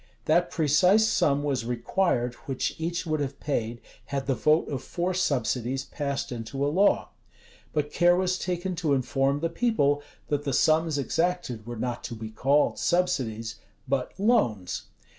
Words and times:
That 0.25 0.49
precise 0.49 1.07
sum 1.07 1.43
was 1.43 1.63
required 1.63 2.33
which 2.47 2.73
each 2.79 3.05
would 3.05 3.19
have 3.19 3.39
paid, 3.39 3.81
had 4.05 4.25
the 4.25 4.33
vote 4.33 4.67
of 4.67 4.81
four 4.81 5.13
subsidies 5.13 5.85
passed 5.85 6.31
into 6.31 6.65
a 6.65 6.69
law: 6.73 7.09
but 7.71 7.91
care 7.93 8.15
was 8.15 8.39
taken 8.39 8.73
to 8.77 8.95
inform 8.95 9.41
the 9.41 9.47
people, 9.49 10.01
that 10.29 10.43
the 10.43 10.53
sums 10.53 10.97
exacted 10.97 11.67
were 11.67 11.77
not 11.77 12.03
to 12.05 12.15
be 12.15 12.31
called 12.31 12.79
subsidies, 12.79 13.57
but 13.87 14.13
loans. 14.19 14.85